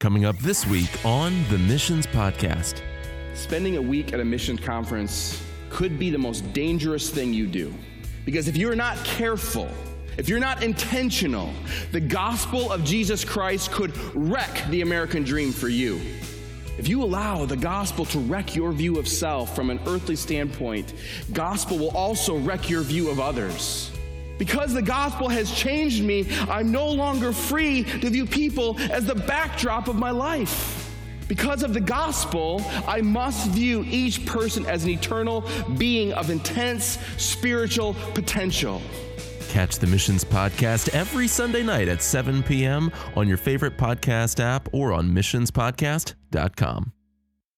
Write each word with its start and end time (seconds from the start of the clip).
Coming 0.00 0.26
up 0.26 0.38
this 0.38 0.64
week 0.64 1.04
on 1.04 1.42
the 1.50 1.58
Missions 1.58 2.06
Podcast. 2.06 2.82
Spending 3.34 3.78
a 3.78 3.82
week 3.82 4.12
at 4.12 4.20
a 4.20 4.24
mission 4.24 4.56
conference 4.56 5.42
could 5.70 5.98
be 5.98 6.08
the 6.08 6.18
most 6.18 6.52
dangerous 6.52 7.10
thing 7.10 7.34
you 7.34 7.48
do. 7.48 7.74
Because 8.24 8.46
if 8.46 8.56
you're 8.56 8.76
not 8.76 8.96
careful, 9.04 9.68
if 10.16 10.28
you're 10.28 10.38
not 10.38 10.62
intentional, 10.62 11.52
the 11.90 11.98
gospel 11.98 12.70
of 12.70 12.84
Jesus 12.84 13.24
Christ 13.24 13.72
could 13.72 13.92
wreck 14.14 14.64
the 14.70 14.82
American 14.82 15.24
dream 15.24 15.50
for 15.50 15.68
you. 15.68 16.00
If 16.78 16.86
you 16.86 17.02
allow 17.02 17.44
the 17.44 17.56
gospel 17.56 18.04
to 18.04 18.20
wreck 18.20 18.54
your 18.54 18.70
view 18.70 19.00
of 19.00 19.08
self 19.08 19.56
from 19.56 19.68
an 19.68 19.80
earthly 19.84 20.14
standpoint, 20.14 20.94
gospel 21.32 21.76
will 21.76 21.96
also 21.96 22.38
wreck 22.38 22.70
your 22.70 22.82
view 22.82 23.10
of 23.10 23.18
others. 23.18 23.90
Because 24.38 24.72
the 24.72 24.82
gospel 24.82 25.28
has 25.28 25.50
changed 25.52 26.02
me, 26.04 26.26
I'm 26.48 26.70
no 26.72 26.88
longer 26.88 27.32
free 27.32 27.82
to 27.84 28.10
view 28.10 28.24
people 28.24 28.78
as 28.90 29.06
the 29.06 29.14
backdrop 29.14 29.88
of 29.88 29.96
my 29.96 30.10
life. 30.10 30.74
Because 31.28 31.62
of 31.62 31.74
the 31.74 31.80
gospel, 31.80 32.62
I 32.86 33.02
must 33.02 33.50
view 33.50 33.84
each 33.86 34.24
person 34.24 34.64
as 34.64 34.84
an 34.84 34.90
eternal 34.90 35.44
being 35.76 36.12
of 36.14 36.30
intense 36.30 36.98
spiritual 37.18 37.94
potential. 38.14 38.80
Catch 39.50 39.78
the 39.78 39.86
Missions 39.86 40.24
Podcast 40.24 40.88
every 40.90 41.26
Sunday 41.26 41.62
night 41.62 41.88
at 41.88 42.02
7 42.02 42.42
p.m. 42.42 42.90
on 43.16 43.28
your 43.28 43.38
favorite 43.38 43.76
podcast 43.76 44.40
app 44.40 44.68
or 44.72 44.92
on 44.92 45.10
missionspodcast.com. 45.10 46.92